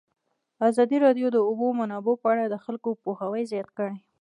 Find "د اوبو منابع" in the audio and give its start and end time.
1.35-2.15